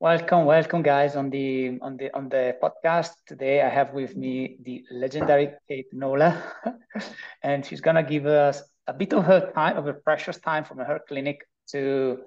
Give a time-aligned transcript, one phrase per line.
[0.00, 3.60] Welcome, welcome, guys, on the on the on the podcast today.
[3.60, 6.42] I have with me the legendary Kate Nola,
[7.42, 10.78] and she's gonna give us a bit of her time, of her precious time from
[10.78, 12.20] her clinic to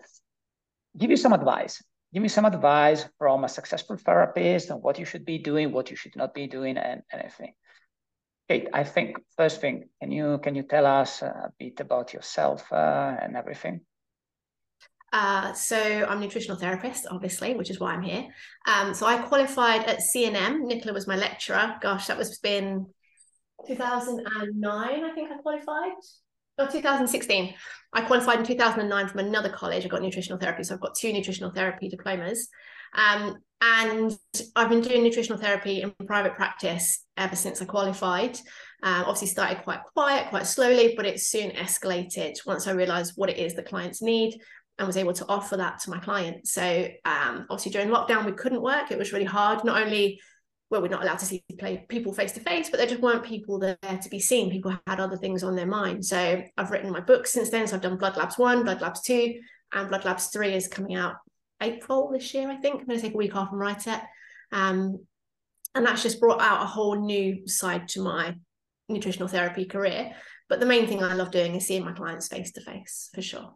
[0.96, 1.82] give you some advice.
[2.14, 5.90] Give me some advice from a successful therapist on what you should be doing, what
[5.90, 7.56] you should not be doing, and anything.
[8.48, 12.72] Kate, I think first thing, can you can you tell us a bit about yourself
[12.72, 13.82] uh, and everything?
[15.14, 18.26] Uh, so I'm a nutritional therapist, obviously, which is why I'm here.
[18.68, 20.62] Um, so I qualified at CNM.
[20.62, 21.76] Nicola was my lecturer.
[21.82, 22.88] Gosh, that was been
[23.68, 25.92] 2009, I think I qualified.
[26.58, 27.54] Or 2016.
[27.94, 29.86] I qualified in 2009 from another college.
[29.86, 30.64] I got nutritional therapy.
[30.64, 32.50] So I've got two nutritional therapy diplomas.
[32.96, 34.18] Um, and
[34.56, 38.38] I've been doing nutritional therapy in private practice ever since I qualified.
[38.82, 43.30] Um, obviously, started quite quiet, quite slowly, but it soon escalated once I realized what
[43.30, 44.40] it is the clients need
[44.78, 46.54] and was able to offer that to my clients.
[46.54, 48.92] So um, obviously during lockdown we couldn't work.
[48.92, 49.64] It was really hard.
[49.64, 50.20] Not only
[50.70, 51.44] were we not allowed to see
[51.88, 54.50] people face to face, but there just weren't people there to be seen.
[54.50, 56.04] People had other things on their mind.
[56.04, 57.68] So I've written my books since then.
[57.68, 59.40] So I've done Blood Labs one, Blood Labs two,
[59.72, 61.16] and Blood Labs three is coming out
[61.62, 62.50] April this year.
[62.50, 64.02] I think I'm going to take a week off and write it.
[64.52, 65.06] Um,
[65.76, 68.36] and that's just brought out a whole new side to my
[68.90, 70.14] nutritional therapy career.
[70.50, 73.22] But the main thing I love doing is seeing my clients face to face for
[73.22, 73.56] sure.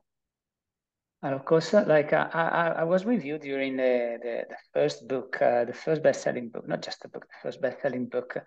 [1.23, 5.07] And of course, like uh, I, I was with you during the, the, the first
[5.07, 8.37] book, uh, the first best-selling book, not just the book, the first best-selling book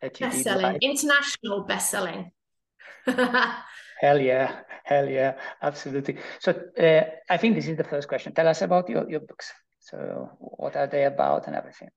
[0.00, 2.30] that you best-selling, international best-selling.
[3.06, 6.18] hell yeah, hell yeah, absolutely.
[6.38, 8.32] So uh, I think this is the first question.
[8.32, 9.52] Tell us about your, your books.
[9.80, 11.88] So what are they about and everything?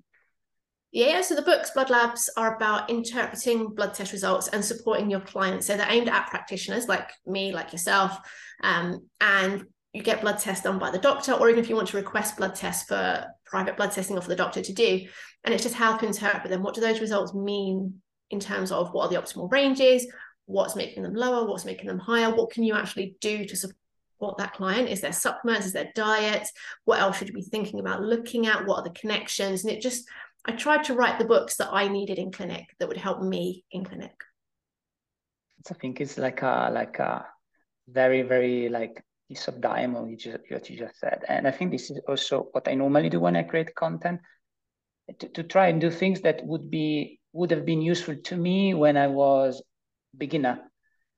[0.91, 5.19] Yeah, so the books, Blood Labs, are about interpreting blood test results and supporting your
[5.19, 5.67] clients.
[5.67, 8.17] So they're aimed at practitioners like me, like yourself,
[8.63, 11.87] um, and you get blood tests done by the doctor, or even if you want
[11.87, 15.07] to request blood tests for private blood testing or for the doctor to do.
[15.43, 16.63] And it's just how to interpret them.
[16.63, 20.05] What do those results mean in terms of what are the optimal ranges?
[20.47, 21.47] What's making them lower?
[21.47, 22.35] What's making them higher?
[22.35, 24.89] What can you actually do to support that client?
[24.89, 25.67] Is there supplements?
[25.67, 26.47] Is there diet?
[26.83, 28.65] What else should you be thinking about looking at?
[28.65, 29.63] What are the connections?
[29.63, 30.09] And it just,
[30.45, 33.63] I tried to write the books that I needed in clinic that would help me
[33.71, 34.13] in clinic.
[35.71, 37.25] I think it's like a like a
[37.87, 41.23] very very like piece of diamond you just, what you just said.
[41.27, 44.19] And I think this is also what I normally do when I create content,
[45.19, 48.73] to, to try and do things that would be would have been useful to me
[48.73, 49.61] when I was
[50.17, 50.59] beginner,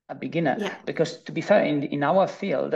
[0.09, 0.56] a beginner.
[0.59, 0.75] Yeah.
[0.85, 2.73] Because to be fair, in in our field,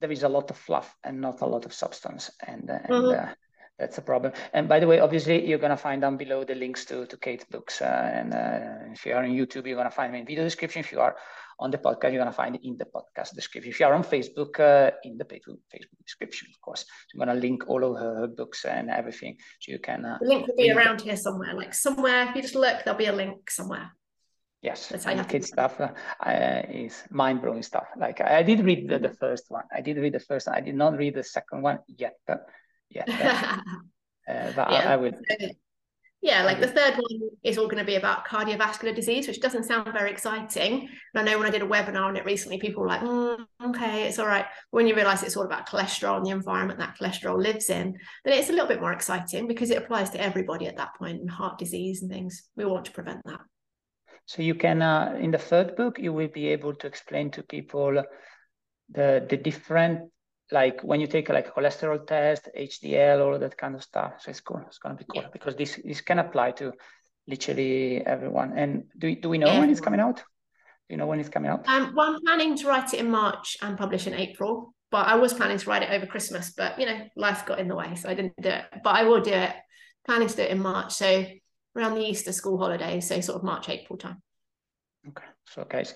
[0.00, 3.30] there is a lot of fluff and not a lot of substance, and, uh, mm-hmm.
[3.30, 3.32] uh,
[3.78, 4.32] that's a problem.
[4.52, 7.44] And by the way, obviously, you're gonna find down below the links to to Kate's
[7.44, 10.44] books, uh, and uh, if you are on YouTube, you're gonna find them in video
[10.44, 10.80] description.
[10.80, 11.16] If you are
[11.58, 13.70] on the podcast, you're going to find it in the podcast description.
[13.70, 15.58] If you are on Facebook, uh, in the Facebook
[16.04, 16.80] description, of course.
[16.80, 19.36] So I'm going to link all of her books and everything.
[19.60, 20.04] So you can.
[20.04, 21.54] Uh, the link will be around here somewhere.
[21.54, 23.90] Like somewhere, if you just look, there'll be a link somewhere.
[24.62, 27.86] Yes, That's and kid stuff uh, is mind blowing stuff.
[27.96, 29.64] Like I did read the, the, first one.
[29.72, 30.56] I did read the first one.
[30.56, 32.14] I did not read the second one yet.
[32.26, 32.46] But
[32.90, 33.60] yet, uh,
[34.26, 34.90] but yeah.
[34.90, 35.12] I, I will
[36.26, 39.62] yeah, like the third one is all going to be about cardiovascular disease, which doesn't
[39.62, 40.88] sound very exciting.
[41.14, 43.38] And I know when I did a webinar on it recently, people were like, mm,
[43.66, 44.46] okay, it's all right.
[44.70, 48.34] When you realize it's all about cholesterol and the environment that cholesterol lives in, then
[48.34, 51.30] it's a little bit more exciting because it applies to everybody at that point and
[51.30, 52.48] heart disease and things.
[52.56, 53.40] We want to prevent that.
[54.24, 57.44] So you can, uh, in the third book, you will be able to explain to
[57.44, 58.02] people
[58.90, 60.10] the the different
[60.52, 64.14] like when you take like a cholesterol test, HDL, all of that kind of stuff.
[64.20, 64.62] So it's cool.
[64.66, 65.28] It's gonna be cool yeah.
[65.32, 66.72] because this this can apply to
[67.26, 68.56] literally everyone.
[68.56, 69.62] And do do we know everyone.
[69.62, 70.16] when it's coming out?
[70.16, 70.22] Do
[70.90, 71.68] you know when it's coming out?
[71.68, 74.72] Um, well, I'm planning to write it in March and publish in April.
[74.92, 77.66] But I was planning to write it over Christmas, but you know, life got in
[77.66, 78.64] the way, so I didn't do it.
[78.84, 79.52] But I will do it.
[80.04, 81.26] Planning to do it in March, so
[81.76, 84.22] around the Easter school holidays, so sort of March April time.
[85.08, 85.94] Okay, so guys,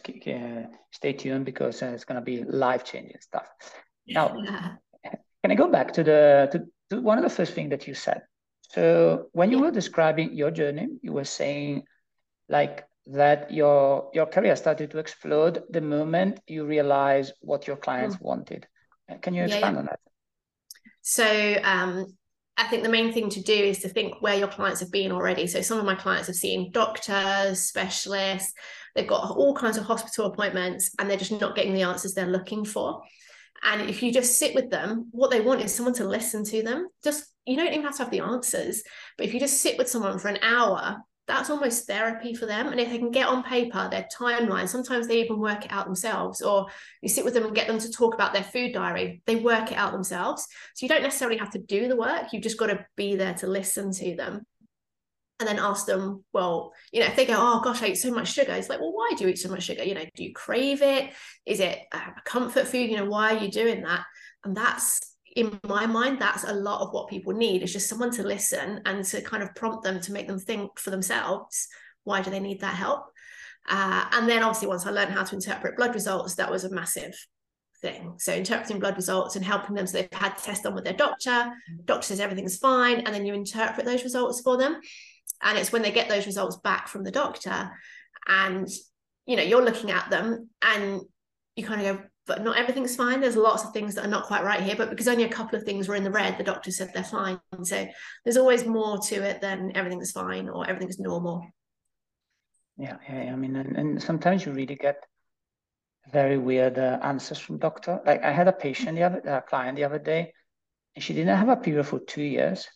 [0.91, 3.47] stay tuned because uh, it's going to be life changing stuff.
[4.11, 4.29] Now,
[5.43, 7.95] can I go back to the to, to one of the first things that you
[7.95, 8.23] said?
[8.71, 9.65] So when you yeah.
[9.65, 11.85] were describing your journey, you were saying
[12.49, 18.17] like that your your career started to explode the moment you realized what your clients
[18.17, 18.23] mm.
[18.23, 18.67] wanted.
[19.11, 19.79] Uh, can you expand yeah, yeah.
[19.79, 20.01] on that?
[21.03, 22.07] So um,
[22.57, 25.13] I think the main thing to do is to think where your clients have been
[25.13, 25.47] already.
[25.47, 28.53] So some of my clients have seen doctors, specialists,
[28.95, 32.27] they've got all kinds of hospital appointments, and they're just not getting the answers they're
[32.27, 33.03] looking for.
[33.63, 36.63] And if you just sit with them, what they want is someone to listen to
[36.63, 36.89] them.
[37.05, 38.83] Just you don't even have to have the answers,
[39.17, 42.69] but if you just sit with someone for an hour, that's almost therapy for them.
[42.69, 45.87] And if they can get on paper their timeline, sometimes they even work it out
[45.87, 46.67] themselves, or
[47.03, 49.71] you sit with them and get them to talk about their food diary, they work
[49.71, 50.47] it out themselves.
[50.75, 53.35] So you don't necessarily have to do the work, you've just got to be there
[53.35, 54.47] to listen to them.
[55.41, 58.13] And then ask them, well, you know, if they go, oh gosh, I eat so
[58.13, 59.83] much sugar, it's like, well, why do you eat so much sugar?
[59.83, 61.13] You know, do you crave it?
[61.47, 62.91] Is it a comfort food?
[62.91, 64.05] You know, why are you doing that?
[64.45, 65.01] And that's
[65.35, 68.81] in my mind, that's a lot of what people need is just someone to listen
[68.85, 71.69] and to kind of prompt them to make them think for themselves.
[72.05, 73.05] Why do they need that help?
[73.69, 76.71] Uh, and then obviously, once I learned how to interpret blood results, that was a
[76.71, 77.15] massive
[77.81, 78.15] thing.
[78.19, 79.87] So interpreting blood results and helping them.
[79.87, 81.53] So they've had tests done with their doctor.
[81.85, 84.81] Doctor says everything's fine, and then you interpret those results for them.
[85.43, 87.71] And it's when they get those results back from the doctor,
[88.27, 88.69] and
[89.27, 91.01] you know you're looking at them, and
[91.57, 93.21] you kind of go, but not everything's fine.
[93.21, 95.59] There's lots of things that are not quite right here, but because only a couple
[95.59, 97.41] of things were in the red, the doctor said they're fine.
[97.63, 97.87] So
[98.25, 101.45] there's always more to it than everything's fine or everything's normal.
[102.77, 103.33] Yeah, yeah.
[103.33, 105.05] I mean, and, and sometimes you really get
[106.13, 108.01] very weird uh, answers from doctor.
[108.07, 110.33] Like I had a patient, the other client the other day,
[110.95, 112.69] and she didn't have a period for two years,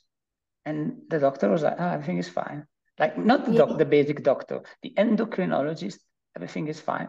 [0.66, 2.66] and the doctor was like, "Oh, everything is fine."
[2.98, 3.58] Like not the yeah.
[3.58, 5.98] doc, the basic doctor, the endocrinologist,
[6.36, 7.08] everything is fine.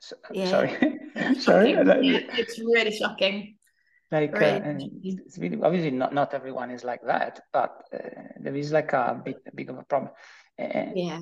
[0.00, 0.48] So, yeah.
[0.48, 0.70] Sorry.
[1.38, 1.72] Sorry.
[1.72, 3.56] Yeah, it's really shocking.
[4.10, 4.60] Like really.
[4.60, 7.98] Uh, it's really obviously not not everyone is like that, but uh,
[8.40, 10.12] there is like a bit a bit of a problem.
[10.58, 11.20] Uh, yeah.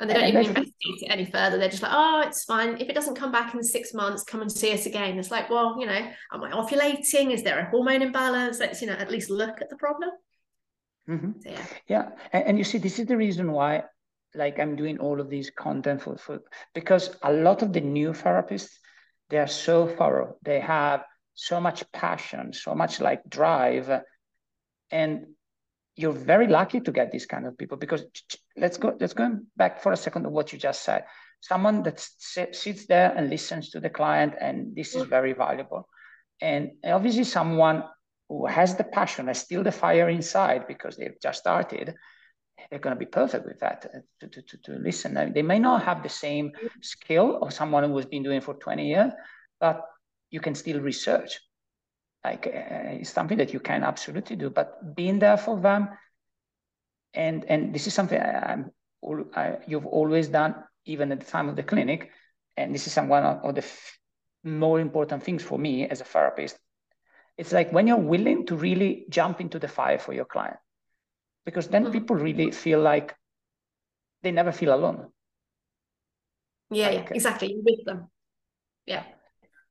[0.00, 1.56] And they don't even investigate it any further.
[1.56, 2.80] They're just like, oh, it's fine.
[2.80, 5.18] If it doesn't come back in six months, come and see us again.
[5.18, 7.32] It's like, well, you know, am I ovulating?
[7.32, 8.58] Is there a hormone imbalance?
[8.58, 10.10] Let's, you know, at least look at the problem.
[11.08, 11.32] Mm-hmm.
[11.40, 11.66] So, yeah.
[11.88, 12.08] Yeah.
[12.32, 13.84] And, and you see, this is the reason why
[14.34, 16.40] like I'm doing all of these content for, for
[16.74, 18.70] because a lot of the new therapists
[19.30, 20.36] they are so thorough.
[20.42, 21.04] They have
[21.34, 23.90] so much passion, so much like drive.
[24.90, 25.26] And
[25.96, 28.04] you're very lucky to get these kind of people because
[28.56, 31.04] let's go let's go back for a second to what you just said
[31.40, 35.86] someone that sits there and listens to the client and this is very valuable
[36.40, 37.84] and obviously someone
[38.38, 41.94] who has the passion has still the fire inside because they've just started
[42.70, 45.32] they're going to be perfect with that uh, to, to, to, to listen.
[45.34, 48.88] They may not have the same skill of someone who has been doing for 20
[48.88, 49.12] years,
[49.60, 49.82] but
[50.30, 51.40] you can still research.
[52.24, 55.90] Like uh, it's something that you can absolutely do, but being there for them,
[57.12, 58.64] and and this is something I,
[59.36, 60.54] I, you've always done,
[60.86, 62.10] even at the time of the clinic,
[62.56, 63.98] and this is some one of the f-
[64.42, 66.58] more important things for me as a therapist.
[67.36, 70.56] It's like when you're willing to really jump into the fire for your client
[71.44, 71.92] because then mm-hmm.
[71.92, 73.14] people really feel like
[74.22, 75.10] they never feel alone.
[76.70, 77.52] Yeah, like, yeah, exactly.
[77.52, 78.08] You're with them.
[78.86, 79.04] Yeah.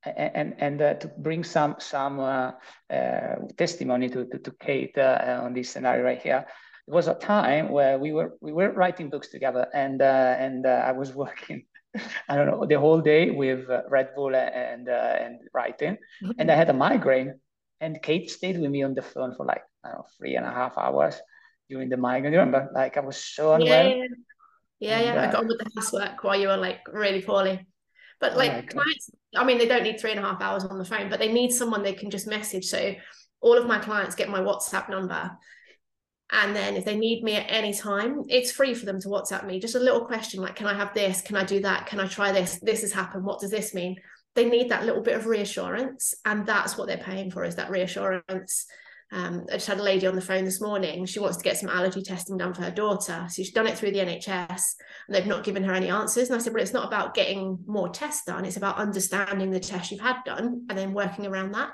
[0.06, 2.52] And and uh, to bring some some uh,
[2.90, 6.46] uh, testimony to, to, to Kate uh, on this scenario right here,
[6.88, 10.66] it was a time where we were we were writing books together, and uh, and
[10.66, 11.66] uh, I was working,
[12.28, 16.32] I don't know, the whole day with Red Bull and and writing, mm-hmm.
[16.38, 17.40] and I had a migraine,
[17.84, 20.46] and Kate stayed with me on the phone for like I don't know three and
[20.46, 21.16] a half hours,
[21.70, 22.34] during the migraine.
[22.34, 22.70] You remember?
[22.74, 23.88] Like I was so unwell.
[23.88, 24.06] Yeah,
[24.80, 25.14] yeah, yeah.
[25.14, 25.28] yeah.
[25.28, 27.66] I got on with the housework while you were like really poorly.
[28.20, 30.78] But oh like clients, I mean, they don't need three and a half hours on
[30.78, 32.66] the phone, but they need someone they can just message.
[32.66, 32.96] So
[33.42, 35.32] all of my clients get my WhatsApp number.
[36.32, 39.46] And then if they need me at any time, it's free for them to WhatsApp
[39.46, 39.60] me.
[39.60, 41.22] Just a little question like, can I have this?
[41.22, 41.86] Can I do that?
[41.86, 42.60] Can I try this?
[42.60, 43.26] This has happened.
[43.26, 43.98] What does this mean?
[44.36, 46.14] They need that little bit of reassurance.
[46.26, 48.66] And that's what they're paying for is that reassurance
[49.14, 51.06] um, I just had a lady on the phone this morning.
[51.06, 53.28] She wants to get some allergy testing done for her daughter.
[53.30, 54.62] So she's done it through the NHS
[55.08, 56.30] and they've not given her any answers.
[56.30, 59.60] And I said, Well, it's not about getting more tests done, it's about understanding the
[59.60, 61.74] test you've had done and then working around that.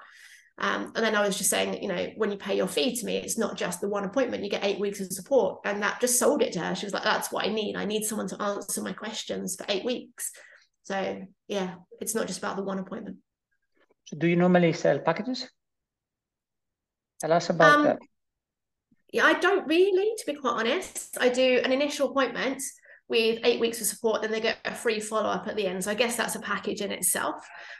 [0.58, 3.06] Um, and then I was just saying you know, when you pay your fee to
[3.06, 5.62] me, it's not just the one appointment, you get eight weeks of support.
[5.63, 6.75] And that just sold it to her.
[6.75, 7.78] She was like, That's what I need.
[7.78, 10.34] I need someone to answer my questions for eight weeks.
[10.84, 13.18] So, yeah, it's not just about the one appointment.
[14.06, 15.48] So, do you normally sell packages?
[17.22, 18.00] Tell us about um, that.
[19.12, 21.18] Yeah, I don't really, to be quite honest.
[21.20, 22.62] I do an initial appointment
[23.10, 25.84] with eight weeks of support, then they get a free follow up at the end.
[25.84, 27.36] So I guess that's a package in itself.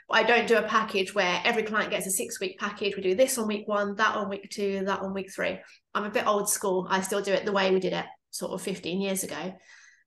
[0.08, 2.96] But I don't do a package where every client gets a six week package.
[2.96, 5.58] We do this on week one, that on week two, that on week three.
[5.94, 6.88] I'm a bit old school.
[6.90, 9.54] I still do it the way we did it sort of 15 years ago.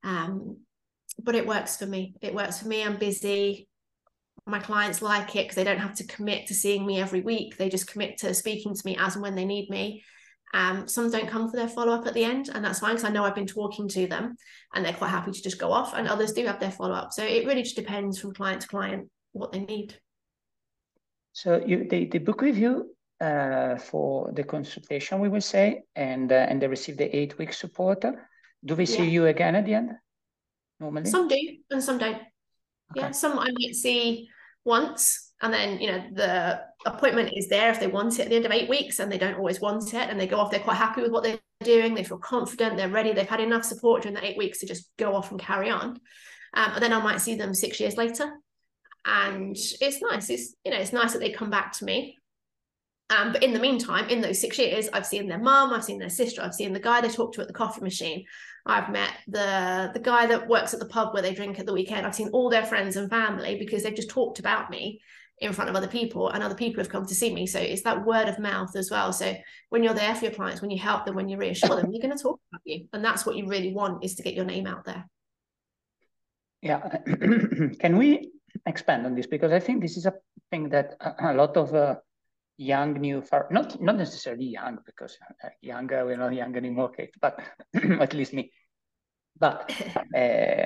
[0.04, 0.58] Um,
[1.22, 2.16] but it works for me.
[2.22, 2.84] It works for me.
[2.84, 3.68] I'm busy
[4.46, 7.58] my clients like it because they don't have to commit to seeing me every week.
[7.58, 10.04] They just commit to speaking to me as and when they need me.
[10.54, 13.06] Um, some don't come for their follow up at the end, and that's fine because
[13.06, 14.36] I know I've been talking to them
[14.74, 15.94] and they're quite happy to just go off.
[15.96, 17.12] And others do have their follow up.
[17.12, 19.98] So it really just depends from client to client what they need.
[21.32, 26.32] So you they, they book with you uh, for the consultation, we will say, and
[26.32, 28.06] uh, and they receive the eight week support.
[28.66, 29.10] do we see yeah.
[29.10, 29.92] you again at the end?
[30.84, 31.38] Normally, some do
[31.72, 32.16] and some don't.
[32.16, 32.28] Okay.
[32.96, 34.28] Yeah, some I might see
[34.66, 38.36] once, and then you know the appointment is there if they want it at the
[38.36, 40.52] end of eight weeks, and they don't always want it, and they go off.
[40.52, 41.96] They're quite happy with what they're doing.
[41.96, 42.76] They feel confident.
[42.76, 43.14] They're ready.
[43.14, 46.00] They've had enough support during the eight weeks to just go off and carry on.
[46.54, 48.30] Um, and then I might see them six years later,
[49.06, 50.30] and it's nice.
[50.30, 52.18] It's you know it's nice that they come back to me
[53.10, 56.00] um, but in the meantime, in those six years, I've seen their mum, I've seen
[56.00, 58.26] their sister, I've seen the guy they talk to at the coffee machine.
[58.66, 61.74] I've met the the guy that works at the pub where they drink at the
[61.74, 62.06] weekend.
[62.06, 65.02] I've seen all their friends and family because they've just talked about me
[65.40, 67.46] in front of other people and other people have come to see me.
[67.46, 69.12] So it's that word of mouth as well.
[69.12, 69.36] So
[69.70, 72.02] when you're there for your clients, when you help them, when you reassure them, they're
[72.02, 72.88] going to talk about you.
[72.94, 75.10] And that's what you really want is to get your name out there.
[76.62, 76.98] Yeah.
[77.80, 78.32] Can we
[78.66, 79.28] expand on this?
[79.28, 80.14] Because I think this is a
[80.50, 81.96] thing that a lot of uh,
[82.58, 87.14] young new far not not necessarily young because uh, younger we're not young anymore Kate,
[87.20, 87.40] but
[88.00, 88.52] at least me
[89.40, 89.72] but
[90.16, 90.66] uh,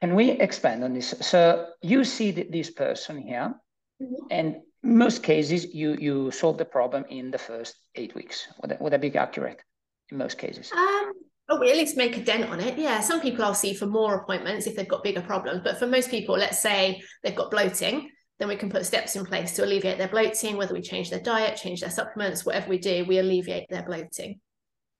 [0.00, 3.54] can we expand on this so you see th this person here
[4.02, 4.26] mm-hmm.
[4.30, 8.80] and most cases you you solve the problem in the first eight weeks would that,
[8.80, 9.62] would that be accurate
[10.10, 11.12] in most cases um
[11.48, 12.78] Oh, we at least make a dent on it.
[12.78, 15.60] Yeah, some people I'll see for more appointments if they've got bigger problems.
[15.62, 18.08] But for most people, let's say they've got bloating,
[18.42, 21.20] then we can put steps in place to alleviate their bloating, whether we change their
[21.20, 24.40] diet, change their supplements, whatever we do, we alleviate their bloating.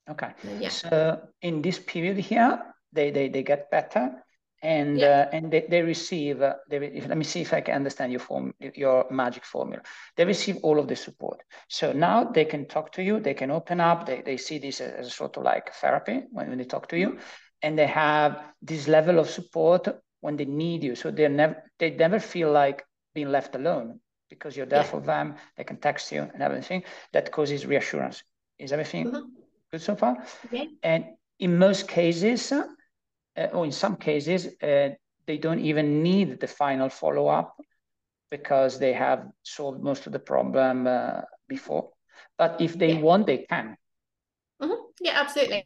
[0.09, 0.31] Okay.
[0.61, 0.69] Yeah.
[0.69, 4.13] So in this period here, they they, they get better
[4.63, 5.27] and yeah.
[5.27, 8.21] uh, and they, they receive uh, they, let me see if i can understand your
[8.21, 9.83] form your magic formula
[10.17, 13.51] they receive all of the support so now they can talk to you they can
[13.51, 16.65] open up they, they see this as a sort of like therapy when, when they
[16.65, 17.63] talk to you mm-hmm.
[17.63, 19.89] and they have this level of support
[20.21, 24.57] when they need you so they never they never feel like being left alone because
[24.57, 24.90] you're there yeah.
[24.90, 25.35] for them.
[25.57, 26.85] They can text you and everything.
[27.12, 28.23] That causes reassurance.
[28.59, 29.26] Is everything mm-hmm.
[29.71, 30.25] good so far?
[30.50, 30.64] Yeah.
[30.83, 31.04] And
[31.38, 34.90] in most cases, uh, or in some cases, uh,
[35.26, 37.57] they don't even need the final follow up
[38.31, 41.90] because they have solved most of the problem uh, before.
[42.38, 43.00] But if they yeah.
[43.00, 43.76] want, they can.
[44.61, 44.83] Mm-hmm.
[45.00, 45.64] Yeah, absolutely.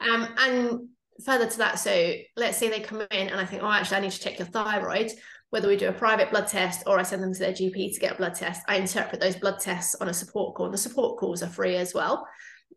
[0.00, 0.88] Um, and
[1.24, 4.00] further to that, so let's say they come in and I think, oh, actually, I
[4.00, 5.10] need to check your thyroid
[5.54, 8.00] whether we do a private blood test or I send them to their GP to
[8.00, 10.66] get a blood test, I interpret those blood tests on a support call.
[10.66, 12.26] And the support calls are free as well.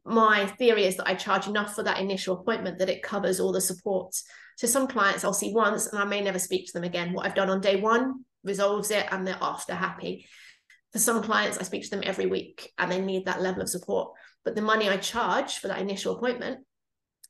[0.05, 3.51] My theory is that I charge enough for that initial appointment that it covers all
[3.51, 4.25] the supports.
[4.57, 7.13] So some clients I'll see once and I may never speak to them again.
[7.13, 10.27] What I've done on day one resolves it and they're off, they're happy.
[10.93, 13.69] For some clients, I speak to them every week and they need that level of
[13.69, 14.11] support.
[14.45, 16.59] But the money I charge for that initial appointment,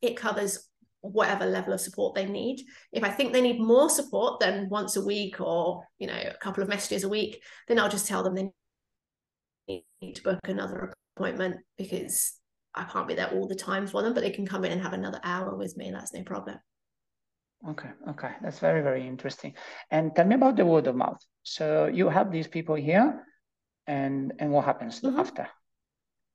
[0.01, 0.67] it covers
[1.01, 2.63] whatever level of support they need.
[2.92, 6.38] If I think they need more support than once a week or you know a
[6.38, 10.94] couple of messages a week, then I'll just tell them they need to book another
[11.16, 12.34] appointment because
[12.74, 14.82] I can't be there all the time for them, but they can come in and
[14.82, 15.88] have another hour with me.
[15.88, 16.58] And that's no problem.
[17.68, 19.56] Okay, okay, that's very very interesting.
[19.89, 21.20] And tell me about the word of mouth.
[21.44, 23.25] So you have these people here,
[23.88, 25.20] and and what happens mm-hmm.
[25.20, 25.48] after?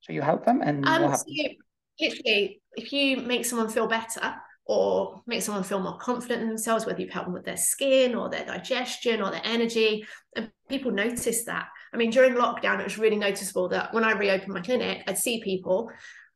[0.00, 1.24] So you help them, and um, what happens?
[1.36, 6.48] So literally, if you make someone feel better, or make someone feel more confident in
[6.48, 10.06] themselves, whether you've helped them with their skin or their digestion or their energy.
[10.36, 11.68] And people notice that.
[11.92, 15.18] I mean, during lockdown, it was really noticeable that when I reopened my clinic, I'd
[15.18, 15.90] see people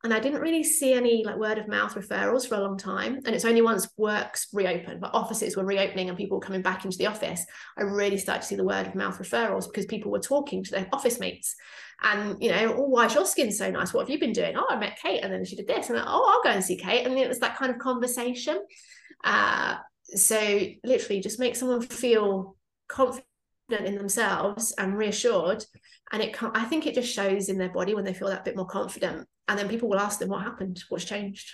[0.07, 3.17] and I didn't really see any like word of mouth referrals for a long time.
[3.27, 6.85] And it's only once works reopened, but offices were reopening and people were coming back
[6.85, 7.45] into the office,
[7.77, 10.71] I really started to see the word of mouth referrals because people were talking to
[10.71, 11.57] their office mates.
[12.05, 13.93] And you know, oh, why is your skin so nice?
[13.93, 14.57] What have you been doing?
[14.57, 16.63] Oh, I met Kate, and then she did this, and like, oh, I'll go and
[16.63, 17.05] see Kate.
[17.05, 18.61] And it was that kind of conversation.
[19.25, 23.27] Uh, so literally, just make someone feel confident
[23.69, 25.65] in themselves and reassured
[26.13, 28.57] and it i think it just shows in their body when they feel that bit
[28.57, 31.53] more confident and then people will ask them what happened what's changed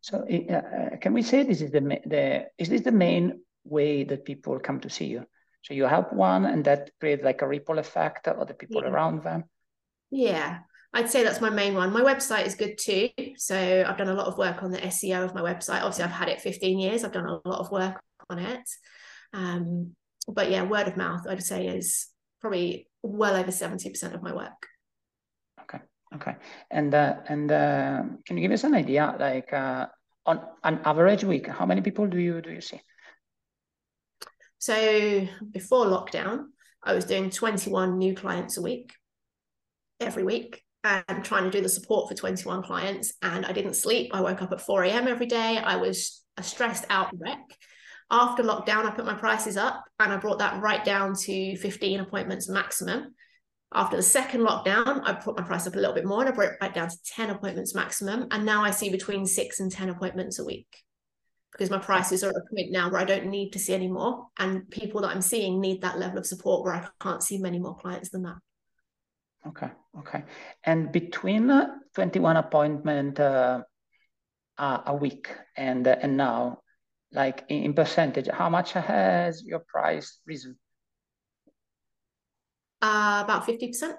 [0.00, 4.24] so uh, can we say this is the the is this the main way that
[4.24, 5.24] people come to see you
[5.62, 8.88] so you help one and that creates like a ripple effect of the people yeah.
[8.88, 9.44] around them
[10.10, 10.58] yeah
[10.96, 11.92] I'd say that's my main one.
[11.92, 13.10] My website is good too.
[13.36, 15.82] So I've done a lot of work on the SEO of my website.
[15.82, 17.04] Obviously, I've had it 15 years.
[17.04, 18.66] I've done a lot of work on it.
[19.34, 19.94] Um,
[20.28, 22.08] but yeah, word of mouth, I'd say, is
[22.40, 24.66] probably well over 70% of my work.
[25.62, 25.78] Okay.
[26.14, 26.36] Okay.
[26.70, 29.86] And uh, and uh, can you give us an idea, like uh,
[30.24, 32.80] on an average week, how many people do you do you see?
[34.58, 36.46] So before lockdown,
[36.82, 38.92] I was doing 21 new clients a week,
[40.00, 43.12] every week, and trying to do the support for 21 clients.
[43.22, 44.10] And I didn't sleep.
[44.14, 45.08] I woke up at 4 a.m.
[45.08, 45.58] every day.
[45.58, 47.44] I was a stressed out wreck.
[48.10, 52.00] After lockdown, I put my prices up and I brought that right down to 15
[52.00, 53.14] appointments maximum
[53.74, 56.32] After the second lockdown, I put my price up a little bit more and I
[56.32, 58.28] brought it back down to 10 appointments maximum.
[58.30, 60.68] And now I see between six and 10 appointments a week
[61.50, 63.88] because my prices are at a point now where I don't need to see any
[63.88, 64.26] more.
[64.38, 67.58] And people that I'm seeing need that level of support where I can't see many
[67.58, 68.36] more clients than that.
[69.48, 70.24] Okay, okay.
[70.64, 71.50] And between
[71.94, 73.62] 21 appointment uh,
[74.58, 76.60] a week and uh, and now,
[77.16, 80.56] like in, percentage, how much has your price risen?
[82.82, 83.94] Uh, about 50%.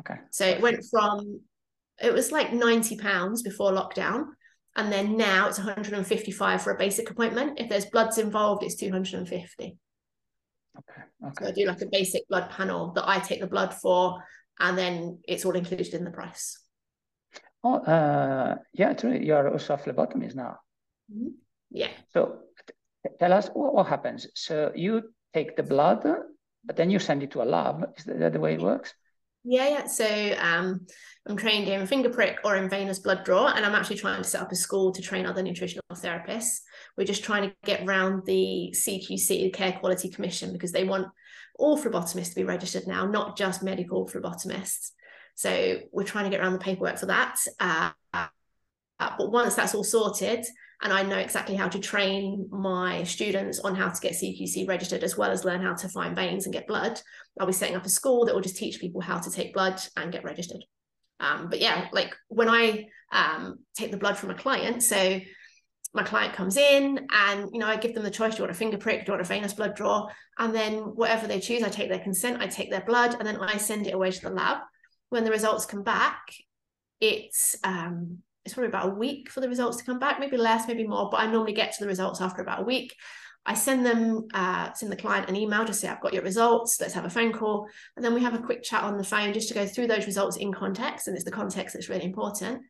[0.00, 0.16] Okay.
[0.30, 1.40] So it went from,
[2.02, 4.24] it was like 90 pounds before lockdown.
[4.76, 7.60] And then now it's 155 for a basic appointment.
[7.60, 9.78] If there's bloods involved, it's 250.
[10.76, 11.02] Okay.
[11.24, 11.34] Okay.
[11.38, 14.20] So I do like a basic blood panel that I take the blood for,
[14.58, 16.58] and then it's all included in the price.
[17.62, 19.12] Oh, uh, yeah, true.
[19.12, 20.58] You're also a phlebotomist now.
[21.10, 21.28] Mm-hmm.
[21.70, 21.90] Yeah.
[22.12, 22.38] So
[23.18, 24.26] tell us what, what happens.
[24.34, 25.02] So you
[25.32, 26.04] take the blood
[26.64, 27.92] but then you send it to a lab.
[27.96, 28.94] Is that the way it works?
[29.44, 29.86] Yeah, yeah.
[29.86, 30.06] So
[30.40, 30.86] um,
[31.28, 34.28] I'm trained in finger prick or in venous blood draw, and I'm actually trying to
[34.28, 36.60] set up a school to train other nutritional therapists.
[36.96, 41.08] We're just trying to get around the CQC, the Care Quality Commission, because they want
[41.58, 44.92] all phlebotomists to be registered now, not just medical phlebotomists.
[45.34, 47.36] So we're trying to get around the paperwork for that.
[47.60, 48.28] Uh, uh,
[49.18, 50.46] but once that's all sorted,
[50.82, 55.02] and I know exactly how to train my students on how to get CQC registered
[55.02, 57.00] as well as learn how to find veins and get blood.
[57.38, 59.80] I'll be setting up a school that will just teach people how to take blood
[59.96, 60.64] and get registered.
[61.20, 65.20] Um, but yeah, like when I um, take the blood from a client, so
[65.94, 68.54] my client comes in and you know I give them the choice: do you want
[68.54, 70.08] a finger prick, do you want a venous blood draw?
[70.38, 73.36] And then whatever they choose, I take their consent, I take their blood, and then
[73.36, 74.58] I send it away to the lab.
[75.10, 76.20] When the results come back,
[77.00, 80.68] it's um, it's probably about a week for the results to come back, maybe less,
[80.68, 82.94] maybe more, but I normally get to the results after about a week.
[83.46, 86.80] I send them, uh, send the client an email to say, I've got your results,
[86.80, 87.68] let's have a phone call.
[87.96, 90.06] And then we have a quick chat on the phone just to go through those
[90.06, 91.08] results in context.
[91.08, 92.62] And it's the context that's really important.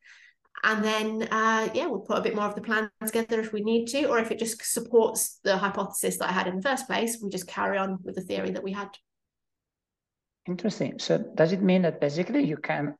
[0.65, 3.63] And then, uh, yeah, we'll put a bit more of the plan together if we
[3.63, 6.87] need to, or if it just supports the hypothesis that I had in the first
[6.87, 8.89] place, we just carry on with the theory that we had.
[10.47, 10.99] Interesting.
[10.99, 12.97] So does it mean that basically you can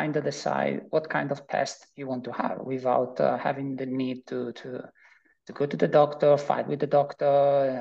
[0.00, 3.86] kind of decide what kind of test you want to have without uh, having the
[3.86, 4.68] need to to
[5.46, 7.34] to go to the doctor, fight with the doctor.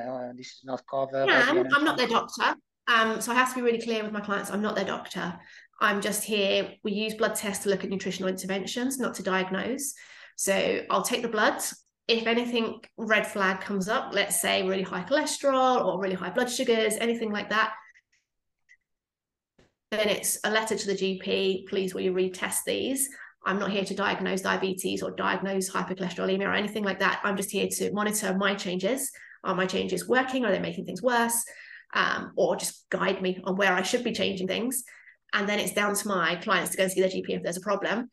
[0.09, 1.27] Uh, this is not covered.
[1.27, 2.55] Yeah, I'm, I'm not their doctor.
[2.93, 4.49] Um, so I have to be really clear with my clients.
[4.51, 5.27] I'm not their doctor.
[5.87, 6.57] I'm just here.
[6.83, 9.93] We use blood tests to look at nutritional interventions, not to diagnose.
[10.35, 10.55] So
[10.89, 11.61] I'll take the blood.
[12.07, 12.65] If anything
[12.97, 17.31] red flag comes up, let's say really high cholesterol or really high blood sugars, anything
[17.37, 17.69] like that,
[19.91, 23.09] then it's a letter to the GP, please will you retest these?
[23.45, 27.21] I'm not here to diagnose diabetes or diagnose hypercholesterolemia or anything like that.
[27.23, 29.09] I'm just here to monitor my changes.
[29.43, 30.45] Are my changes working?
[30.45, 31.43] Are they making things worse?
[31.93, 34.83] Um, or just guide me on where I should be changing things.
[35.33, 37.57] And then it's down to my clients to go and see their GP if there's
[37.57, 38.09] a problem.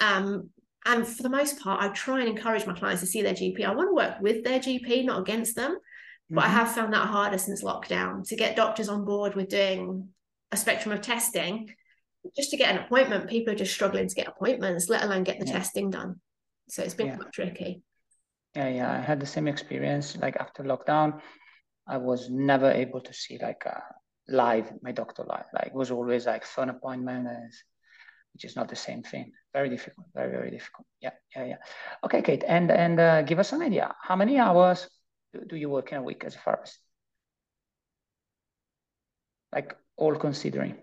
[0.00, 0.50] Um,
[0.84, 3.64] and for the most part, I try and encourage my clients to see their GP.
[3.64, 5.78] I want to work with their GP, not against them.
[6.28, 6.50] But mm-hmm.
[6.50, 10.08] I have found that harder since lockdown to get doctors on board with doing
[10.54, 11.74] a spectrum of testing.
[12.34, 15.38] Just to get an appointment people are just struggling to get appointments let alone get
[15.38, 15.52] the yeah.
[15.52, 16.20] testing done.
[16.70, 17.16] So it's been yeah.
[17.16, 17.82] quite tricky.
[18.56, 21.20] Yeah yeah i had the same experience like after lockdown.
[21.86, 23.80] I was never able to see like uh,
[24.26, 25.48] live my doctor live.
[25.52, 27.28] Like it was always like phone appointment
[28.32, 29.32] which is not the same thing.
[29.52, 30.86] Very difficult very very difficult.
[31.00, 31.60] Yeah yeah yeah.
[32.04, 33.94] Okay kate and and uh, give us an idea.
[34.00, 34.88] How many hours
[35.34, 36.80] do, do you work in a week as a pharmacist?
[39.52, 40.76] Like all considering?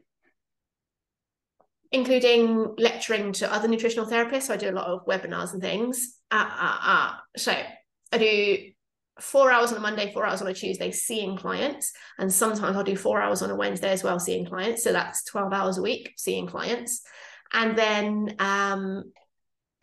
[1.92, 4.44] Including lecturing to other nutritional therapists.
[4.44, 6.18] So I do a lot of webinars and things.
[6.32, 7.14] Uh, uh, uh.
[7.38, 7.54] So
[8.12, 8.72] I do
[9.20, 11.92] four hours on a Monday, four hours on a Tuesday, seeing clients.
[12.18, 14.84] And sometimes I'll do four hours on a Wednesday as well, seeing clients.
[14.84, 17.02] So that's 12 hours a week, seeing clients.
[17.54, 19.12] And then um,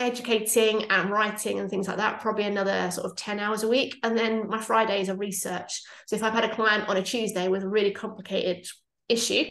[0.00, 3.96] educating and writing and things like that, probably another sort of 10 hours a week.
[4.02, 5.82] And then my Fridays are research.
[6.06, 8.66] So if I've had a client on a Tuesday with a really complicated
[9.08, 9.44] issue.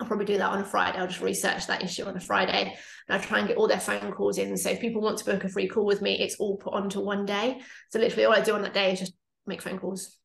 [0.00, 0.98] I'll probably do that on a Friday.
[0.98, 2.76] I'll just research that issue on a Friday
[3.08, 4.56] and I try and get all their phone calls in.
[4.56, 7.00] So if people want to book a free call with me, it's all put onto
[7.00, 7.60] one day.
[7.90, 9.14] So literally all I do on that day is just
[9.46, 10.16] make phone calls.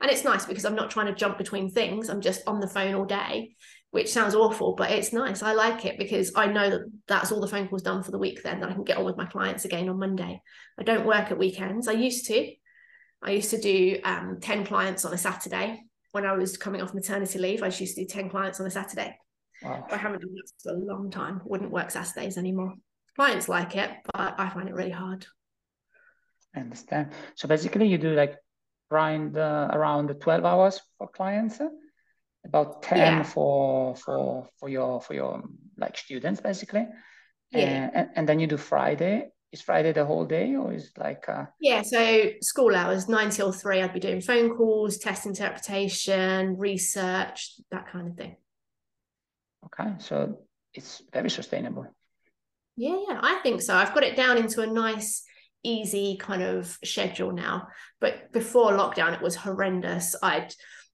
[0.00, 2.08] And it's nice because I'm not trying to jump between things.
[2.08, 3.56] I'm just on the phone all day,
[3.90, 5.42] which sounds awful, but it's nice.
[5.42, 8.18] I like it because I know that that's all the phone calls done for the
[8.18, 10.40] week then that I can get on with my clients again on Monday.
[10.78, 11.88] I don't work at weekends.
[11.88, 12.52] I used to.
[13.20, 16.94] I used to do um, 10 clients on a Saturday when I was coming off
[16.94, 19.16] maternity leave, I used to do 10 clients on a Saturday.
[19.62, 19.86] Wow.
[19.90, 21.40] I haven't done that for a long time.
[21.44, 22.74] Wouldn't work Saturdays anymore.
[23.16, 25.26] Clients like it, but I find it really hard.
[26.54, 27.12] I understand.
[27.34, 28.36] So basically, you do like
[28.90, 31.60] around uh, around 12 hours for clients
[32.44, 33.22] about 10 yeah.
[33.22, 35.42] for for for your for your
[35.76, 36.86] like students basically
[37.50, 37.90] yeah.
[37.92, 41.44] and, and then you do friday is friday the whole day or is like uh...
[41.60, 47.54] yeah so school hours 9 till 3 i'd be doing phone calls test interpretation research
[47.70, 48.36] that kind of thing.
[49.66, 50.38] Okay so
[50.74, 51.86] it's very sustainable.
[52.76, 53.74] Yeah yeah i think so.
[53.74, 55.24] I've got it down into a nice
[55.64, 57.68] easy kind of schedule now.
[58.00, 60.14] But before lockdown it was horrendous.
[60.22, 60.52] I'd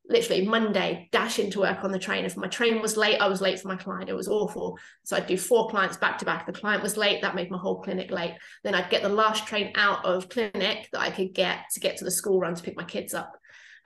[0.09, 2.25] literally Monday, dash into work on the train.
[2.25, 4.11] If my train was late, I was late for my client.
[4.11, 4.79] It was awful.
[5.05, 6.47] So I'd do four clients back to back.
[6.47, 8.35] The client was late, that made my whole clinic late.
[8.63, 11.97] Then I'd get the last train out of clinic that I could get to get
[11.99, 13.33] to the school run to pick my kids up.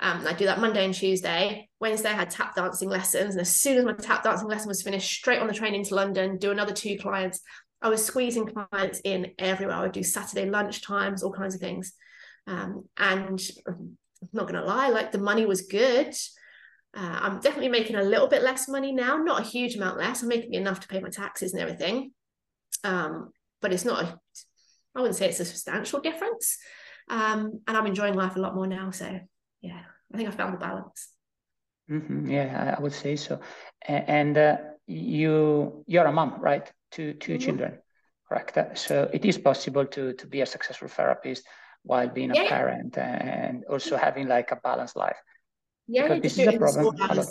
[0.00, 1.68] Um, I do that Monday and Tuesday.
[1.80, 3.34] Wednesday, I had tap dancing lessons.
[3.34, 5.94] And as soon as my tap dancing lesson was finished, straight on the train into
[5.94, 7.40] London, do another two clients.
[7.80, 9.76] I was squeezing clients in everywhere.
[9.76, 11.92] I would do Saturday lunch times, all kinds of things.
[12.46, 13.40] Um, and
[14.22, 16.14] I'm not going to lie, like the money was good.
[16.96, 20.22] Uh, I'm definitely making a little bit less money now, not a huge amount less.
[20.22, 22.12] I'm making enough to pay my taxes and everything.
[22.82, 24.18] Um, but it's not, a,
[24.94, 26.56] I wouldn't say it's a substantial difference.
[27.10, 28.90] Um, and I'm enjoying life a lot more now.
[28.90, 29.20] So,
[29.60, 31.08] yeah, I think I found the balance.
[31.90, 32.30] Mm-hmm.
[32.30, 33.40] Yeah, I would say so.
[33.86, 36.70] And uh, you, you're a mom, right?
[36.90, 37.44] Two, 2 mm-hmm.
[37.44, 37.78] children,
[38.28, 38.78] correct?
[38.78, 41.44] So it is possible to to be a successful therapist
[41.88, 42.42] while being yeah.
[42.42, 45.16] a parent and also having like a balanced life.
[45.86, 46.96] Yeah, because this is a problem.
[47.00, 47.26] A lot,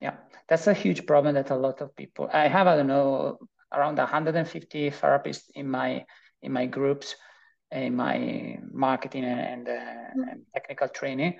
[0.00, 2.28] yeah, that's a huge problem that a lot of people.
[2.32, 3.38] I have I don't know
[3.72, 6.04] around 150 therapists in my
[6.42, 7.16] in my groups,
[7.70, 10.28] in my marketing and, uh, mm-hmm.
[10.28, 11.38] and technical training,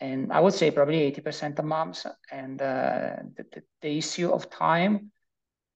[0.00, 2.06] and I would say probably 80% of moms.
[2.30, 5.10] And uh, the, the, the, issue of time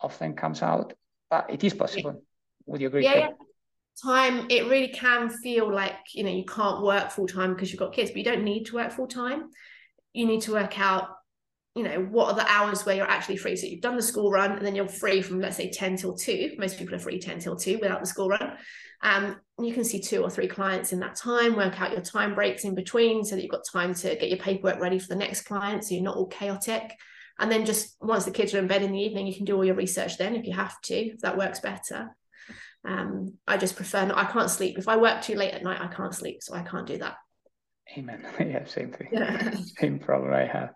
[0.01, 0.93] often comes out,
[1.31, 2.13] but it is possible.
[2.13, 2.21] Yeah.
[2.67, 3.05] Would you agree?
[3.05, 3.31] Yeah, yeah,
[4.03, 7.81] time it really can feel like you know you can't work full time because you've
[7.81, 9.49] got kids but you don't need to work full time
[10.13, 11.09] you need to work out
[11.79, 13.55] you know what are the hours where you're actually free.
[13.55, 16.17] So you've done the school run and then you're free from let's say 10 till
[16.17, 18.57] 2 most people are free 10 till 2 without the school run.
[19.01, 22.35] Um, you can see two or three clients in that time work out your time
[22.35, 25.15] breaks in between so that you've got time to get your paperwork ready for the
[25.15, 26.97] next client so you're not all chaotic.
[27.39, 29.55] And then just once the kids are in bed in the evening you can do
[29.55, 32.17] all your research then if you have to if that works better
[32.85, 34.79] um, I just prefer not, I can't sleep.
[34.79, 36.43] If I work too late at night, I can't sleep.
[36.43, 37.17] So I can't do that.
[37.97, 38.25] Amen.
[38.41, 39.09] yeah, same thing.
[39.13, 39.55] Yeah.
[39.79, 40.71] same problem I have.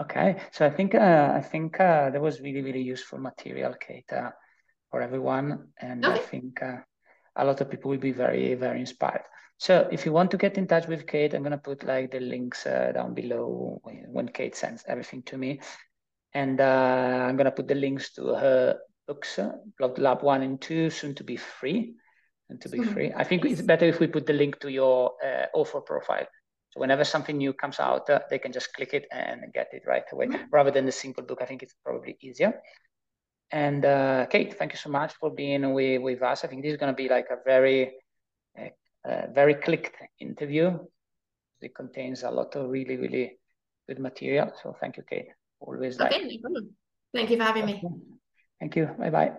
[0.00, 0.36] Okay.
[0.52, 4.30] So I think uh, I think uh, that was really, really useful material, Kate, uh,
[4.90, 5.68] for everyone.
[5.78, 6.14] And okay.
[6.14, 6.78] I think uh,
[7.36, 9.22] a lot of people will be very, very inspired.
[9.58, 12.10] So if you want to get in touch with Kate, I'm going to put like
[12.10, 15.60] the links uh, down below when Kate sends everything to me.
[16.34, 18.78] And uh, I'm going to put the links to her
[19.12, 19.38] books,
[19.78, 21.94] Blood Lab 1 and 2, soon to be free.
[22.48, 23.12] And to be free.
[23.16, 26.26] I think it's better if we put the link to your uh, author profile.
[26.70, 29.84] So whenever something new comes out, uh, they can just click it and get it
[29.86, 30.44] right away, mm-hmm.
[30.50, 31.40] rather than the single book.
[31.40, 32.60] I think it's probably easier.
[33.50, 36.44] And uh, Kate, thank you so much for being with, with us.
[36.44, 37.92] I think this is going to be like a very,
[38.58, 40.78] uh, uh, very clicked interview.
[41.60, 43.38] It contains a lot of really, really
[43.88, 44.52] good material.
[44.62, 45.28] So thank you, Kate.
[45.60, 46.52] Always okay, like.
[47.14, 47.82] Thank you for having me.
[48.62, 48.86] Thank you.
[48.96, 49.30] Bye bye.